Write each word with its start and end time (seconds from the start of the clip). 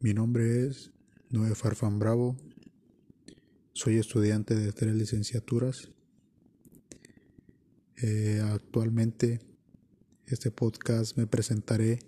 Mi 0.00 0.14
nombre 0.14 0.64
es 0.64 0.92
Noé 1.28 1.56
Farfán 1.56 1.98
Bravo. 1.98 2.36
Soy 3.72 3.96
estudiante 3.96 4.54
de 4.54 4.70
tres 4.70 4.94
licenciaturas. 4.94 5.90
Eh, 8.00 8.40
actualmente, 8.44 9.40
este 10.26 10.52
podcast 10.52 11.18
me 11.18 11.26
presentaré 11.26 11.98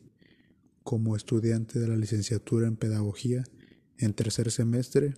como 0.84 1.16
estudiante 1.16 1.80
de 1.80 1.88
la 1.88 1.96
licenciatura 1.96 2.68
en 2.68 2.76
Pedagogía 2.76 3.42
en 3.98 4.14
tercer 4.14 4.52
semestre 4.52 5.14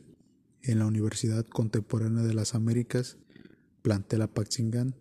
en 0.63 0.79
la 0.79 0.87
Universidad 0.87 1.45
Contemporánea 1.45 2.23
de 2.23 2.33
las 2.33 2.55
Américas, 2.55 3.19
Plantel 3.83 4.23
Apaxingán, 4.23 4.95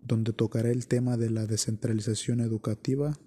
donde 0.00 0.32
tocaré 0.32 0.70
el 0.70 0.86
tema 0.86 1.16
de 1.16 1.30
la 1.30 1.46
descentralización 1.46 2.38
educativa, 2.40 3.18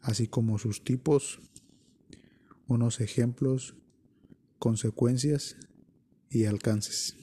así 0.00 0.26
como 0.26 0.56
sus 0.56 0.82
tipos, 0.82 1.38
unos 2.66 3.00
ejemplos, 3.00 3.74
consecuencias 4.58 5.56
y 6.30 6.46
alcances. 6.46 7.16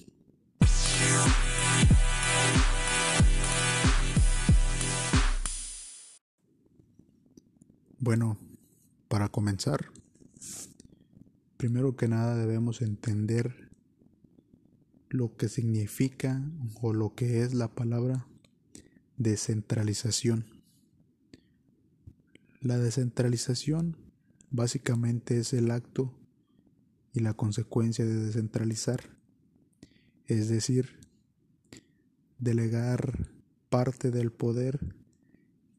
Bueno, 8.01 8.37
para 9.07 9.27
comenzar, 9.27 9.91
primero 11.57 11.95
que 11.97 12.07
nada 12.07 12.37
debemos 12.37 12.81
entender 12.81 13.69
lo 15.09 15.35
que 15.35 15.49
significa 15.49 16.41
o 16.81 16.93
lo 16.93 17.13
que 17.13 17.41
es 17.43 17.53
la 17.53 17.67
palabra 17.67 18.25
descentralización. 19.17 20.45
La 22.61 22.77
descentralización 22.77 24.08
básicamente 24.51 25.39
es 25.39 25.53
el 25.53 25.71
acto 25.71 26.13
y 27.13 27.19
la 27.19 27.33
consecuencia 27.33 28.05
de 28.05 28.15
descentralizar, 28.15 29.01
es 30.27 30.49
decir, 30.49 30.99
delegar 32.37 33.29
parte 33.69 34.11
del 34.11 34.31
poder 34.31 34.79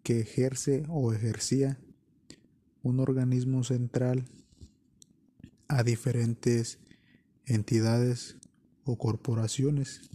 que 0.02 0.20
ejerce 0.20 0.84
o 0.88 1.12
ejercía 1.12 1.78
un 2.82 3.00
organismo 3.00 3.64
central 3.64 4.24
a 5.68 5.82
diferentes 5.82 6.78
entidades 7.46 8.36
o 8.84 8.96
corporaciones. 8.96 10.10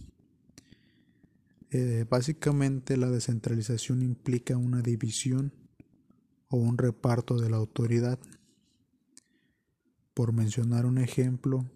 Eh, 1.70 2.04
básicamente 2.08 2.96
la 2.96 3.10
descentralización 3.10 4.02
implica 4.02 4.56
una 4.56 4.82
división 4.82 5.52
o 6.48 6.56
un 6.56 6.78
reparto 6.78 7.38
de 7.38 7.50
la 7.50 7.56
autoridad 7.56 8.18
por 10.16 10.32
mencionar 10.32 10.86
un 10.86 10.96
ejemplo, 10.96 11.70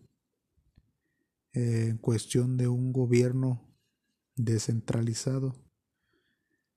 eh, 1.52 1.88
en 1.90 1.98
cuestión 1.98 2.56
de 2.56 2.68
un 2.68 2.90
gobierno 2.90 3.70
descentralizado, 4.34 5.62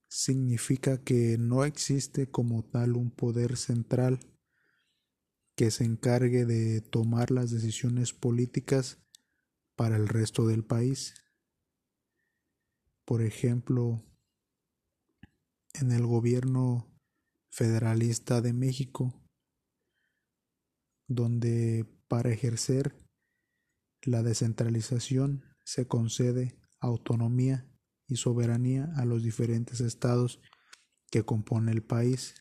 significa 0.10 1.02
que 1.02 1.38
no 1.38 1.64
existe 1.64 2.30
como 2.30 2.66
tal 2.66 2.98
un 2.98 3.12
poder 3.12 3.56
central 3.56 4.20
que 5.56 5.72
se 5.72 5.86
encargue 5.86 6.44
de 6.44 6.82
tomar 6.82 7.32
las 7.32 7.50
decisiones 7.50 8.12
políticas 8.12 9.02
para 9.78 9.96
el 9.96 10.10
resto 10.10 10.46
del 10.46 10.66
país. 10.66 11.14
Por 13.06 13.22
ejemplo, 13.22 14.04
en 15.76 15.94
el 15.94 16.06
gobierno 16.06 16.94
federalista 17.50 18.42
de 18.42 18.52
México, 18.52 19.23
donde 21.16 21.86
para 22.08 22.32
ejercer 22.32 22.96
la 24.02 24.24
descentralización 24.24 25.46
se 25.64 25.88
concede 25.88 26.60
autonomía 26.80 27.70
y 28.08 28.18
soberanía 28.18 28.92
a 28.98 29.06
los 29.06 29.24
diferentes 29.24 29.80
estados 29.80 30.42
que 31.10 31.24
compone 31.24 31.72
el 31.72 31.84
país, 31.84 32.36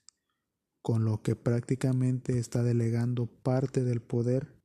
con 0.81 1.05
lo 1.05 1.23
que 1.23 1.37
prácticamente 1.37 2.39
está 2.39 2.63
delegando 2.63 3.27
parte 3.27 3.85
del 3.85 4.03
poder 4.03 4.61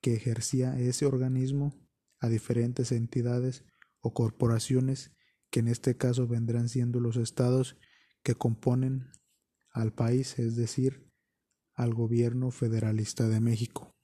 que 0.00 0.14
ejercía 0.14 0.78
ese 0.78 1.06
organismo 1.06 1.74
a 2.20 2.28
diferentes 2.28 2.92
entidades 2.92 3.64
o 4.00 4.14
corporaciones 4.14 5.16
que 5.50 5.60
en 5.60 5.68
este 5.68 5.96
caso 5.96 6.26
vendrán 6.28 6.68
siendo 6.68 7.00
los 7.00 7.16
estados 7.16 7.76
que 8.22 8.34
componen 8.34 9.10
al 9.72 9.92
país, 9.92 10.38
es 10.38 10.56
decir, 10.56 11.07
al 11.78 11.94
gobierno 11.94 12.50
federalista 12.50 13.28
de 13.28 13.38
México. 13.38 13.94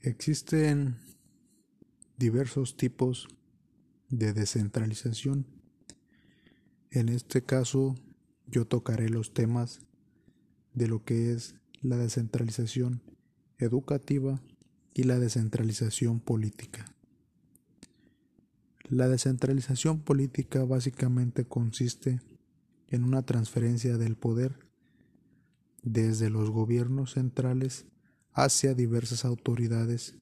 Existen 0.00 0.96
diversos 2.16 2.78
tipos 2.78 3.28
de 4.08 4.32
descentralización. 4.32 5.46
En 6.90 7.10
este 7.10 7.42
caso 7.42 7.96
yo 8.46 8.66
tocaré 8.66 9.10
los 9.10 9.34
temas 9.34 9.80
de 10.72 10.88
lo 10.88 11.04
que 11.04 11.32
es 11.32 11.56
la 11.82 11.98
descentralización 11.98 13.02
educativa 13.58 14.40
y 14.94 15.02
la 15.02 15.18
descentralización 15.18 16.20
política. 16.20 16.93
La 18.88 19.08
descentralización 19.08 20.00
política 20.00 20.64
básicamente 20.64 21.46
consiste 21.46 22.20
en 22.88 23.04
una 23.04 23.22
transferencia 23.22 23.96
del 23.96 24.16
poder 24.16 24.58
desde 25.82 26.28
los 26.28 26.50
gobiernos 26.50 27.12
centrales 27.12 27.86
hacia 28.32 28.74
diversas 28.74 29.24
autoridades 29.24 30.16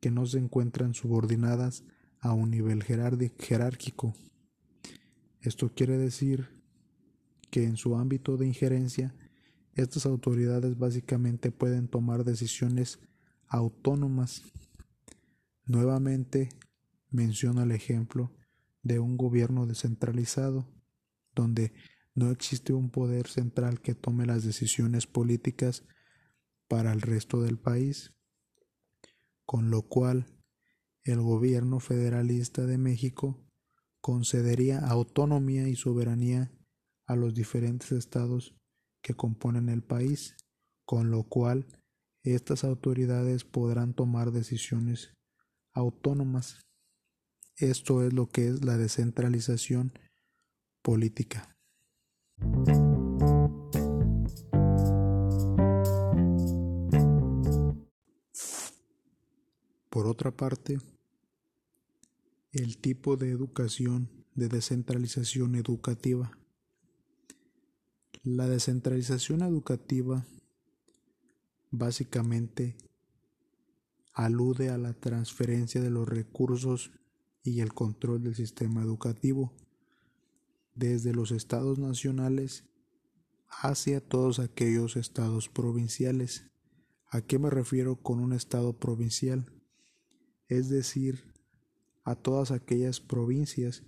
que 0.00 0.10
no 0.10 0.26
se 0.26 0.38
encuentran 0.38 0.94
subordinadas 0.94 1.84
a 2.20 2.32
un 2.32 2.50
nivel 2.50 2.84
jerárquico. 2.84 4.14
Esto 5.40 5.72
quiere 5.74 5.98
decir 5.98 6.48
que 7.50 7.64
en 7.64 7.76
su 7.76 7.96
ámbito 7.96 8.36
de 8.36 8.46
injerencia, 8.46 9.14
estas 9.74 10.06
autoridades 10.06 10.78
básicamente 10.78 11.50
pueden 11.50 11.88
tomar 11.88 12.24
decisiones 12.24 13.00
autónomas. 13.48 14.42
Nuevamente, 15.64 16.50
menciona 17.10 17.62
el 17.62 17.72
ejemplo 17.72 18.34
de 18.82 18.98
un 18.98 19.16
gobierno 19.16 19.66
descentralizado, 19.66 20.68
donde 21.34 21.72
no 22.14 22.30
existe 22.30 22.72
un 22.72 22.90
poder 22.90 23.28
central 23.28 23.80
que 23.80 23.94
tome 23.94 24.26
las 24.26 24.44
decisiones 24.44 25.06
políticas 25.06 25.84
para 26.68 26.92
el 26.92 27.00
resto 27.00 27.42
del 27.42 27.58
país, 27.58 28.14
con 29.44 29.70
lo 29.70 29.82
cual 29.82 30.26
el 31.04 31.20
gobierno 31.20 31.80
federalista 31.80 32.66
de 32.66 32.76
México 32.76 33.46
concedería 34.00 34.78
autonomía 34.78 35.68
y 35.68 35.76
soberanía 35.76 36.52
a 37.06 37.16
los 37.16 37.34
diferentes 37.34 37.92
estados 37.92 38.54
que 39.00 39.14
componen 39.14 39.68
el 39.68 39.82
país, 39.82 40.36
con 40.84 41.10
lo 41.10 41.24
cual 41.24 41.66
estas 42.22 42.64
autoridades 42.64 43.44
podrán 43.44 43.94
tomar 43.94 44.32
decisiones 44.32 45.14
autónomas 45.72 46.67
esto 47.58 48.02
es 48.02 48.12
lo 48.12 48.28
que 48.28 48.48
es 48.48 48.64
la 48.64 48.76
descentralización 48.76 49.92
política. 50.82 51.56
Por 59.90 60.06
otra 60.06 60.30
parte, 60.30 60.78
el 62.52 62.78
tipo 62.78 63.16
de 63.16 63.30
educación 63.30 64.18
de 64.38 64.48
descentralización 64.48 65.56
educativa. 65.56 66.30
La 68.22 68.46
descentralización 68.46 69.42
educativa 69.42 70.24
básicamente 71.70 72.76
alude 74.14 74.70
a 74.70 74.78
la 74.78 74.92
transferencia 74.92 75.80
de 75.80 75.90
los 75.90 76.08
recursos 76.08 76.92
y 77.42 77.60
el 77.60 77.72
control 77.72 78.22
del 78.22 78.34
sistema 78.34 78.82
educativo, 78.82 79.52
desde 80.74 81.12
los 81.12 81.30
estados 81.30 81.78
nacionales 81.78 82.64
hacia 83.48 84.00
todos 84.00 84.38
aquellos 84.38 84.96
estados 84.96 85.48
provinciales. 85.48 86.44
¿A 87.10 87.22
qué 87.22 87.38
me 87.38 87.50
refiero 87.50 87.96
con 87.96 88.20
un 88.20 88.32
estado 88.32 88.78
provincial? 88.78 89.50
Es 90.48 90.68
decir, 90.68 91.24
a 92.04 92.14
todas 92.14 92.50
aquellas 92.50 93.00
provincias 93.00 93.82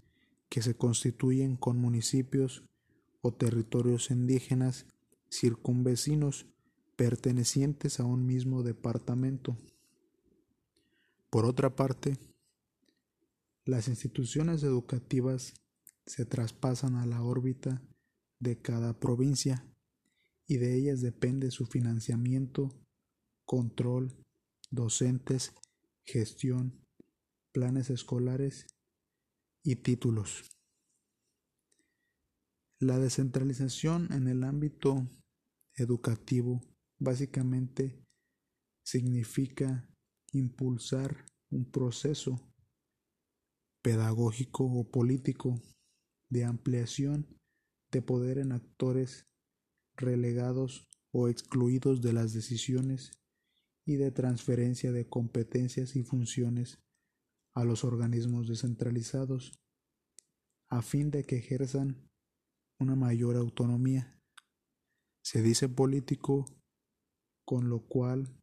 que 0.49 0.63
se 0.63 0.75
constituyen 0.75 1.57
con 1.57 1.79
municipios 1.79 2.65
o 3.23 3.33
territorios 3.33 4.11
indígenas 4.11 4.87
circunvecinos 5.31 6.47
pertenecientes 6.97 8.01
a 8.01 8.05
un 8.05 8.27
mismo 8.27 8.63
departamento. 8.63 9.57
Por 11.31 11.47
otra 11.47 11.77
parte, 11.77 12.19
las 13.65 13.89
instituciones 13.89 14.63
educativas 14.63 15.55
se 16.07 16.25
traspasan 16.25 16.97
a 16.97 17.07
la 17.07 17.23
órbita 17.23 17.83
de 18.39 18.61
cada 18.61 18.99
provincia 18.99 19.65
y 20.47 20.57
de 20.57 20.77
ellas 20.77 21.01
depende 21.01 21.51
su 21.51 21.67
financiamiento, 21.67 22.71
control, 23.45 24.25
docentes, 24.71 25.55
gestión, 26.05 26.85
planes 27.53 27.91
escolares 27.91 28.67
y 29.63 29.77
títulos. 29.77 30.51
La 32.79 32.99
descentralización 32.99 34.13
en 34.13 34.27
el 34.27 34.43
ámbito 34.43 35.07
educativo 35.75 36.63
básicamente 36.99 38.03
significa 38.83 39.89
impulsar 40.33 41.27
un 41.51 41.71
proceso 41.71 42.50
pedagógico 43.83 44.65
o 44.65 44.91
político 44.91 45.61
de 46.31 46.45
ampliación 46.45 47.27
de 47.91 48.03
poder 48.03 48.39
en 48.39 48.53
actores 48.53 49.27
relegados 49.97 50.89
o 51.13 51.29
excluidos 51.29 52.01
de 52.01 52.13
las 52.13 52.33
decisiones 52.33 53.13
y 53.87 53.97
de 53.97 54.11
transferencia 54.11 54.93
de 54.93 55.09
competencias 55.09 55.97
y 55.97 56.03
funciones 56.03 56.79
a 57.55 57.65
los 57.65 57.85
organismos 57.85 58.47
descentralizados 58.47 59.53
a 60.69 60.83
fin 60.83 61.11
de 61.11 61.25
que 61.25 61.39
ejerzan 61.39 62.09
una 62.79 62.95
mayor 62.95 63.37
autonomía. 63.37 64.17
Se 65.25 65.43
dice 65.43 65.69
político, 65.69 66.47
con 67.45 67.69
lo 67.69 67.81
cual 67.89 68.41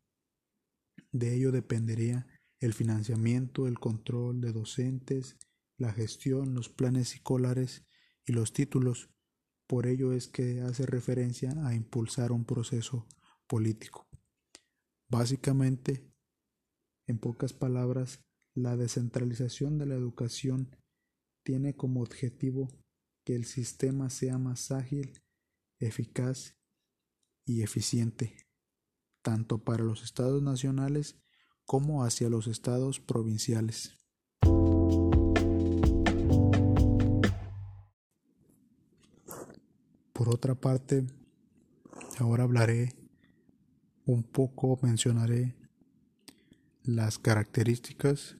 de 1.12 1.36
ello 1.36 1.51
dependería 1.51 2.28
el 2.59 2.74
financiamiento, 2.74 3.68
el 3.68 3.80
control 3.80 4.42
de 4.42 4.51
docentes, 4.51 5.38
la 5.77 5.94
gestión, 5.94 6.54
los 6.54 6.69
planes 6.69 7.13
escolares 7.13 7.86
y 8.25 8.33
los 8.33 8.54
títulos. 8.54 9.09
Por 9.68 9.86
ello 9.86 10.13
es 10.13 10.27
que 10.27 10.62
hace 10.62 10.86
referencia 10.86 11.54
a 11.65 11.75
impulsar 11.75 12.31
un 12.31 12.45
proceso 12.45 13.07
político. 13.48 14.07
Básicamente, 15.09 16.12
en 17.06 17.19
pocas 17.19 17.54
palabras, 17.54 18.21
la 18.56 18.75
descentralización 18.75 19.77
de 19.77 19.86
la 19.86 19.95
educación 19.95 20.75
tiene 21.44 21.75
como 21.75 22.01
objetivo 22.01 22.68
que 23.24 23.36
el 23.36 23.45
sistema 23.45 24.09
sea 24.09 24.38
más 24.38 24.71
ágil, 24.71 25.21
eficaz 25.80 26.57
y 27.45 27.62
eficiente, 27.62 28.36
tanto 29.21 29.63
para 29.63 29.83
los 29.83 30.04
estados 30.04 30.42
nacionales 30.42 31.21
como 31.68 32.06
hacia 32.06 32.30
los 32.30 32.48
estados 32.48 33.02
provinciales. 33.02 33.94
Por 40.14 40.30
otra 40.30 40.56
parte, 40.56 41.06
ahora 42.18 42.44
hablaré 42.44 42.96
un 44.06 44.24
poco, 44.24 44.80
mencionaré 44.81 45.56
las 46.84 47.19
características 47.19 48.38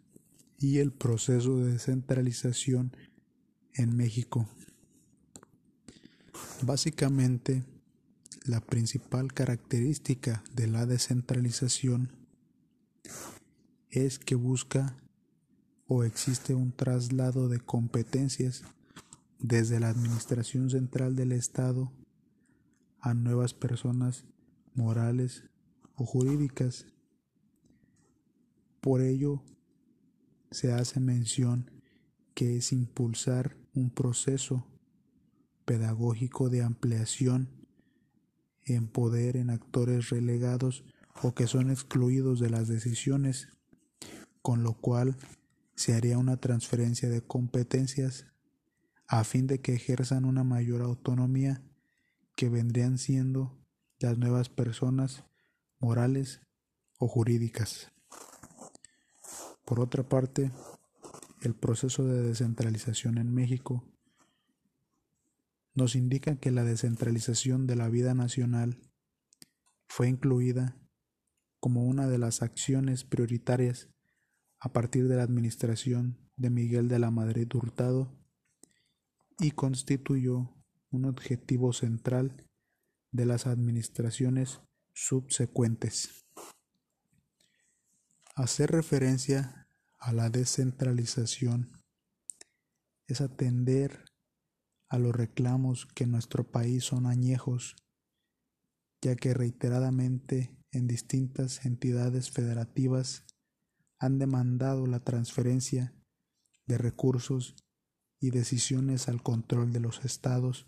y 0.58 0.78
el 0.80 0.94
proceso 0.94 1.58
de 1.58 1.74
descentralización 1.74 2.96
en 3.74 3.96
México. 3.96 4.48
Básicamente, 6.62 7.66
la 8.46 8.62
principal 8.62 9.34
característica 9.34 10.44
de 10.56 10.68
la 10.68 10.86
descentralización 10.86 12.27
es 13.90 14.20
que 14.20 14.36
busca 14.36 14.98
o 15.88 16.04
existe 16.04 16.54
un 16.54 16.72
traslado 16.72 17.48
de 17.48 17.60
competencias 17.60 18.64
desde 19.40 19.80
la 19.80 19.90
Administración 19.90 20.70
Central 20.70 21.16
del 21.16 21.32
Estado 21.32 21.92
a 23.00 23.14
nuevas 23.14 23.54
personas 23.54 24.26
morales 24.74 25.44
o 25.96 26.06
jurídicas. 26.06 26.86
Por 28.82 29.02
ello, 29.02 29.44
se 30.52 30.74
hace 30.74 31.00
mención 31.00 31.72
que 32.34 32.58
es 32.58 32.72
impulsar 32.72 33.58
un 33.74 33.90
proceso 33.90 34.68
pedagógico 35.66 36.50
de 36.50 36.64
ampliación 36.64 37.50
en 38.64 38.88
poder 38.88 39.38
en 39.38 39.50
actores 39.50 40.10
relegados 40.10 40.84
o 41.24 41.34
que 41.34 41.48
son 41.48 41.72
excluidos 41.72 42.40
de 42.40 42.50
las 42.50 42.68
decisiones, 42.68 43.50
con 44.48 44.64
lo 44.64 44.76
cual 44.76 45.18
se 45.76 45.94
haría 45.94 46.18
una 46.18 46.38
transferencia 46.38 47.10
de 47.10 47.20
competencias 47.20 48.28
a 49.06 49.26
fin 49.26 49.46
de 49.46 49.60
que 49.60 49.74
ejerzan 49.74 50.24
una 50.24 50.46
mayor 50.46 50.84
autonomía 50.84 51.62
que 52.38 52.48
vendrían 52.48 52.98
siendo 52.98 53.60
las 54.00 54.18
nuevas 54.18 54.48
personas 54.48 55.26
morales 55.80 56.40
o 56.98 57.10
jurídicas. 57.10 57.92
Por 59.66 59.82
otra 59.82 60.08
parte, 60.08 60.54
el 61.42 61.54
proceso 61.54 62.06
de 62.06 62.22
descentralización 62.22 63.18
en 63.18 63.34
México 63.34 63.84
nos 65.74 65.94
indica 65.94 66.38
que 66.38 66.52
la 66.52 66.64
descentralización 66.64 67.68
de 67.68 67.76
la 67.76 67.90
vida 67.90 68.14
nacional 68.14 68.80
fue 69.90 70.08
incluida 70.08 70.78
como 71.60 71.84
una 71.84 72.08
de 72.08 72.18
las 72.18 72.42
acciones 72.42 73.04
prioritarias 73.04 73.90
a 74.60 74.74
partir 74.74 75.08
de 75.08 75.16
la 75.16 75.24
administración 75.24 76.18
de 76.36 76.50
Miguel 76.50 76.88
de 76.88 77.00
la 77.00 77.12
Madrid 77.12 77.48
Hurtado 77.54 78.14
y 79.40 79.52
constituyó 79.52 80.56
un 80.90 81.06
objetivo 81.06 81.74
central 81.74 82.48
de 83.12 83.26
las 83.26 83.48
administraciones 83.48 84.62
subsecuentes. 84.94 86.26
Hacer 88.36 88.72
referencia 88.72 89.68
a 90.00 90.14
la 90.14 90.30
descentralización 90.30 91.84
es 93.08 93.22
atender 93.22 94.06
a 94.90 94.98
los 94.98 95.16
reclamos 95.16 95.86
que 95.86 96.06
en 96.06 96.12
nuestro 96.12 96.50
país 96.50 96.84
son 96.84 97.06
añejos, 97.06 97.76
ya 99.02 99.16
que 99.16 99.34
reiteradamente 99.34 100.58
en 100.72 100.88
distintas 100.88 101.66
entidades 101.66 102.32
federativas 102.32 103.27
han 104.00 104.20
demandado 104.20 104.86
la 104.88 105.00
transferencia 105.00 105.94
de 106.66 106.78
recursos 106.78 107.56
y 108.20 108.32
decisiones 108.32 109.08
al 109.08 109.22
control 109.24 109.72
de 109.72 109.80
los 109.80 110.04
estados 110.06 110.68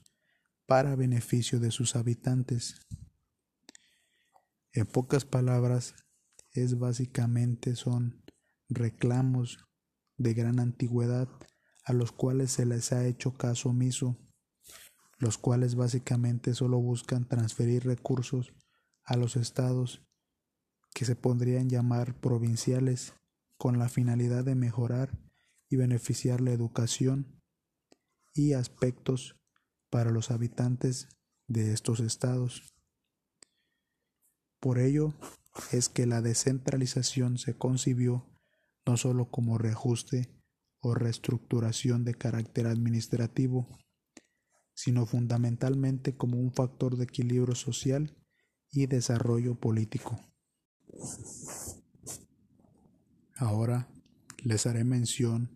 para 0.65 0.95
beneficio 0.95 1.59
de 1.59 1.71
sus 1.71 1.95
habitantes. 1.95 2.79
En 4.71 4.85
pocas 4.85 5.25
palabras, 5.25 5.95
es 6.51 6.77
básicamente 6.77 7.75
son 7.75 8.23
reclamos 8.69 9.65
de 10.17 10.33
gran 10.33 10.59
antigüedad 10.59 11.27
a 11.83 11.93
los 11.93 12.11
cuales 12.11 12.51
se 12.51 12.65
les 12.65 12.91
ha 12.91 13.05
hecho 13.05 13.33
caso 13.33 13.69
omiso, 13.69 14.17
los 15.17 15.37
cuales 15.37 15.75
básicamente 15.75 16.53
solo 16.53 16.79
buscan 16.79 17.27
transferir 17.27 17.85
recursos 17.85 18.53
a 19.03 19.17
los 19.17 19.35
estados 19.35 20.03
que 20.93 21.05
se 21.05 21.15
podrían 21.15 21.69
llamar 21.69 22.19
provinciales 22.19 23.13
con 23.59 23.77
la 23.77 23.89
finalidad 23.89 24.45
de 24.45 24.55
mejorar 24.55 25.19
y 25.69 25.75
beneficiar 25.75 26.39
la 26.39 26.51
educación 26.51 27.41
y 28.33 28.53
aspectos 28.53 29.35
para 29.89 30.11
los 30.11 30.31
habitantes 30.31 31.09
de 31.47 31.73
estos 31.73 31.99
estados. 31.99 32.73
Por 34.61 34.79
ello, 34.79 35.13
es 35.73 35.89
que 35.89 36.05
la 36.05 36.21
descentralización 36.21 37.37
se 37.37 37.57
concibió 37.57 38.25
no 38.85 38.95
sólo 38.95 39.29
como 39.29 39.57
reajuste 39.57 40.33
o 40.79 40.95
reestructuración 40.95 42.05
de 42.05 42.15
carácter 42.15 42.65
administrativo, 42.65 43.67
sino 44.73 45.05
fundamentalmente 45.05 46.15
como 46.15 46.37
un 46.37 46.53
factor 46.53 46.95
de 46.95 47.03
equilibrio 47.03 47.55
social 47.55 48.15
y 48.71 48.85
desarrollo 48.85 49.59
político. 49.59 50.17
Ahora 53.39 53.87
les 54.43 54.65
haré 54.65 54.83
mención 54.83 55.49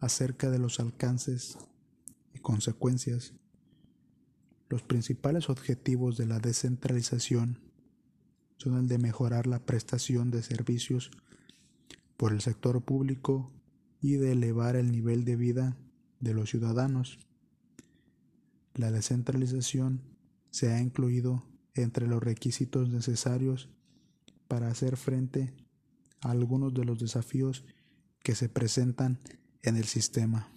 acerca 0.00 0.50
de 0.50 0.58
los 0.58 0.80
alcances 0.80 1.56
y 2.34 2.40
consecuencias. 2.40 3.32
Los 4.68 4.82
principales 4.82 5.48
objetivos 5.48 6.18
de 6.18 6.26
la 6.26 6.40
descentralización 6.40 7.58
son 8.58 8.76
el 8.76 8.86
de 8.86 8.98
mejorar 8.98 9.46
la 9.46 9.64
prestación 9.64 10.30
de 10.30 10.42
servicios 10.42 11.10
por 12.18 12.34
el 12.34 12.42
sector 12.42 12.82
público 12.82 13.50
y 14.02 14.16
de 14.16 14.32
elevar 14.32 14.76
el 14.76 14.92
nivel 14.92 15.24
de 15.24 15.36
vida 15.36 15.78
de 16.20 16.34
los 16.34 16.50
ciudadanos. 16.50 17.18
La 18.74 18.90
descentralización 18.90 20.02
se 20.50 20.70
ha 20.70 20.82
incluido 20.82 21.46
entre 21.72 22.06
los 22.06 22.22
requisitos 22.22 22.90
necesarios 22.90 23.70
para 24.48 24.68
hacer 24.68 24.98
frente 24.98 25.63
algunos 26.30 26.74
de 26.74 26.84
los 26.84 26.98
desafíos 26.98 27.64
que 28.22 28.34
se 28.34 28.48
presentan 28.48 29.20
en 29.62 29.76
el 29.76 29.84
sistema. 29.84 30.50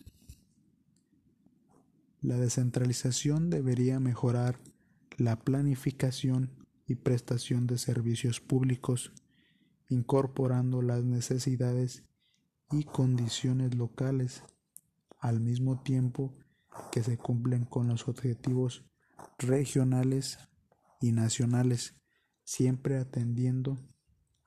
La 2.22 2.38
descentralización 2.38 3.50
debería 3.50 4.00
mejorar 4.00 4.60
la 5.18 5.40
planificación 5.40 6.52
y 6.88 6.96
prestación 6.96 7.68
de 7.68 7.78
servicios 7.78 8.40
públicos, 8.40 9.12
incorporando 9.90 10.82
las 10.82 11.04
necesidades 11.04 12.04
y 12.72 12.84
condiciones 12.84 13.76
locales, 13.76 14.44
al 15.20 15.40
mismo 15.42 15.82
tiempo 15.82 16.34
que 16.92 17.04
se 17.04 17.18
cumplen 17.18 17.66
con 17.66 17.88
los 17.88 18.08
objetivos 18.08 18.86
regionales 19.38 20.38
y 21.02 21.12
nacionales, 21.12 21.94
siempre 22.44 22.98
atendiendo 22.98 23.78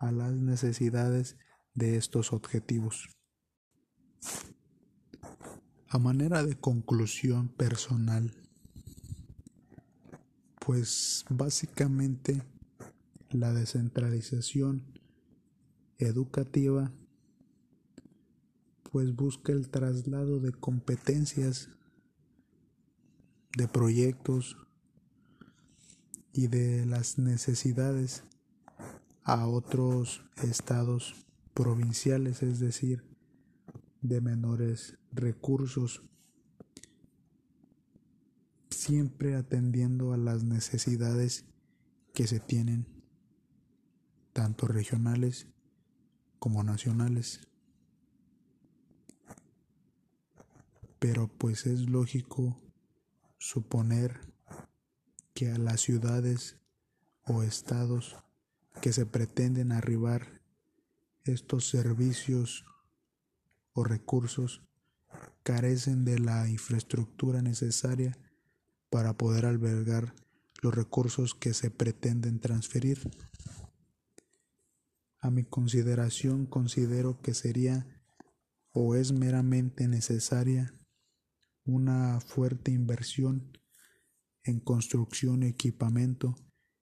a 0.00 0.10
las 0.10 0.32
necesidades 0.32 1.36
de 1.74 1.96
estos 1.96 2.32
objetivos. 2.32 3.08
A 5.88 5.98
manera 5.98 6.42
de 6.42 6.56
conclusión 6.56 7.48
personal, 7.48 8.34
pues 10.58 11.24
básicamente 11.28 12.42
la 13.30 13.52
descentralización 13.52 14.98
educativa 15.98 16.92
pues 18.90 19.14
busca 19.14 19.52
el 19.52 19.68
traslado 19.68 20.40
de 20.40 20.52
competencias, 20.52 21.68
de 23.56 23.68
proyectos 23.68 24.56
y 26.32 26.46
de 26.46 26.86
las 26.86 27.18
necesidades 27.18 28.24
a 29.24 29.46
otros 29.46 30.24
estados 30.42 31.26
provinciales, 31.54 32.42
es 32.42 32.58
decir, 32.60 33.04
de 34.00 34.20
menores 34.20 34.98
recursos, 35.12 36.02
siempre 38.70 39.34
atendiendo 39.34 40.12
a 40.12 40.16
las 40.16 40.42
necesidades 40.42 41.44
que 42.14 42.26
se 42.26 42.40
tienen, 42.40 42.86
tanto 44.32 44.66
regionales 44.66 45.48
como 46.38 46.64
nacionales. 46.64 47.40
Pero 50.98 51.28
pues 51.28 51.66
es 51.66 51.88
lógico 51.88 52.60
suponer 53.38 54.20
que 55.34 55.50
a 55.50 55.58
las 55.58 55.80
ciudades 55.80 56.58
o 57.24 57.42
estados 57.42 58.16
que 58.80 58.92
se 58.92 59.06
pretenden 59.06 59.72
arribar 59.72 60.40
estos 61.24 61.68
servicios 61.68 62.64
o 63.72 63.84
recursos 63.84 64.62
carecen 65.42 66.04
de 66.04 66.18
la 66.18 66.48
infraestructura 66.48 67.42
necesaria 67.42 68.18
para 68.90 69.16
poder 69.16 69.46
albergar 69.46 70.14
los 70.62 70.74
recursos 70.74 71.34
que 71.34 71.54
se 71.54 71.70
pretenden 71.70 72.40
transferir. 72.40 73.10
A 75.20 75.30
mi 75.30 75.44
consideración 75.44 76.46
considero 76.46 77.20
que 77.20 77.34
sería 77.34 77.86
o 78.72 78.94
es 78.94 79.12
meramente 79.12 79.88
necesaria 79.88 80.74
una 81.64 82.20
fuerte 82.20 82.70
inversión 82.70 83.58
en 84.44 84.60
construcción 84.60 85.42
y 85.42 85.48
equipamiento 85.48 86.36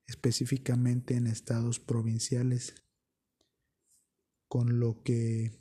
específicamente 0.09 1.15
en 1.15 1.27
estados 1.27 1.79
provinciales, 1.79 2.75
con 4.49 4.81
lo 4.81 5.03
que 5.05 5.53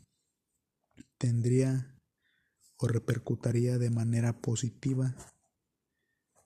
tendría 1.17 1.93
o 2.77 2.87
repercutiría 2.87 3.77
de 3.77 3.89
manera 3.89 4.41
positiva, 4.41 5.15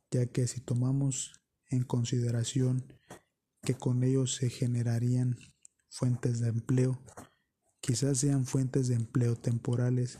ya 0.09 0.25
que 0.25 0.47
si 0.47 0.59
tomamos 0.61 1.39
en 1.69 1.83
consideración 1.83 2.97
que 3.61 3.75
con 3.75 4.03
ello 4.03 4.25
se 4.25 4.49
generarían 4.49 5.37
fuentes 5.87 6.39
de 6.39 6.49
empleo, 6.49 6.99
quizás 7.81 8.17
sean 8.17 8.45
fuentes 8.45 8.87
de 8.87 8.95
empleo 8.95 9.35
temporales, 9.35 10.19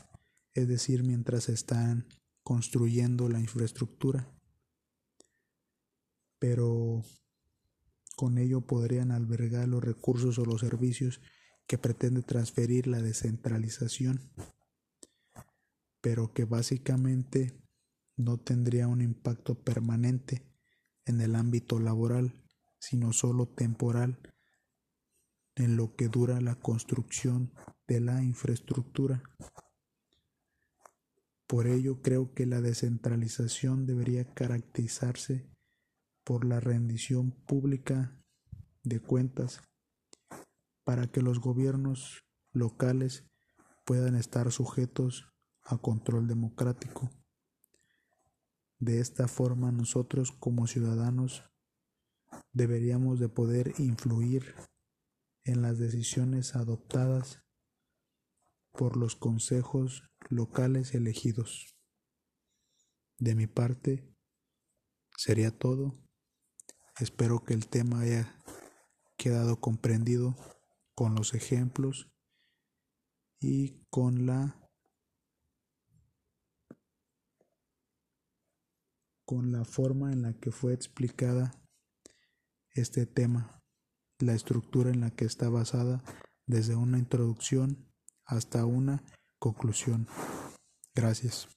es 0.54 0.68
decir, 0.68 1.02
mientras 1.02 1.48
están 1.48 2.06
construyendo 2.44 3.28
la 3.28 3.40
infraestructura, 3.40 4.32
pero 6.38 7.02
con 8.16 8.38
ello 8.38 8.60
podrían 8.60 9.10
albergar 9.10 9.68
los 9.68 9.82
recursos 9.82 10.38
o 10.38 10.44
los 10.44 10.60
servicios 10.60 11.20
que 11.66 11.78
pretende 11.78 12.22
transferir 12.22 12.86
la 12.86 13.00
descentralización, 13.00 14.32
pero 16.00 16.32
que 16.32 16.44
básicamente 16.44 17.62
no 18.16 18.38
tendría 18.38 18.88
un 18.88 19.00
impacto 19.00 19.62
permanente 19.62 20.46
en 21.04 21.20
el 21.20 21.34
ámbito 21.34 21.78
laboral, 21.78 22.42
sino 22.78 23.12
solo 23.12 23.48
temporal 23.48 24.18
en 25.54 25.76
lo 25.76 25.94
que 25.96 26.08
dura 26.08 26.40
la 26.40 26.56
construcción 26.56 27.52
de 27.86 28.00
la 28.00 28.22
infraestructura. 28.22 29.22
Por 31.46 31.66
ello 31.66 32.00
creo 32.00 32.32
que 32.32 32.46
la 32.46 32.60
descentralización 32.60 33.86
debería 33.86 34.24
caracterizarse 34.32 35.51
por 36.24 36.44
la 36.44 36.60
rendición 36.60 37.32
pública 37.32 38.16
de 38.84 39.00
cuentas 39.00 39.60
para 40.84 41.06
que 41.06 41.22
los 41.22 41.40
gobiernos 41.40 42.24
locales 42.52 43.24
puedan 43.84 44.14
estar 44.14 44.50
sujetos 44.52 45.32
a 45.64 45.78
control 45.78 46.26
democrático. 46.26 47.10
De 48.78 49.00
esta 49.00 49.28
forma 49.28 49.70
nosotros 49.70 50.32
como 50.32 50.66
ciudadanos 50.66 51.44
deberíamos 52.52 53.20
de 53.20 53.28
poder 53.28 53.74
influir 53.78 54.54
en 55.44 55.62
las 55.62 55.78
decisiones 55.78 56.56
adoptadas 56.56 57.42
por 58.72 58.96
los 58.96 59.16
consejos 59.16 60.04
locales 60.28 60.94
elegidos. 60.94 61.76
De 63.18 63.34
mi 63.34 63.46
parte, 63.46 64.12
sería 65.16 65.56
todo. 65.56 66.02
Espero 67.02 67.42
que 67.42 67.52
el 67.52 67.66
tema 67.66 68.02
haya 68.02 68.32
quedado 69.16 69.58
comprendido 69.58 70.36
con 70.94 71.16
los 71.16 71.34
ejemplos 71.34 72.08
y 73.40 73.84
con 73.90 74.24
la 74.24 74.56
con 79.24 79.50
la 79.50 79.64
forma 79.64 80.12
en 80.12 80.22
la 80.22 80.34
que 80.34 80.52
fue 80.52 80.74
explicada 80.74 81.50
este 82.70 83.04
tema, 83.04 83.60
la 84.20 84.34
estructura 84.34 84.90
en 84.90 85.00
la 85.00 85.10
que 85.10 85.24
está 85.24 85.48
basada 85.48 86.04
desde 86.46 86.76
una 86.76 87.00
introducción 87.00 87.92
hasta 88.24 88.64
una 88.64 89.02
conclusión. 89.40 90.06
Gracias. 90.94 91.48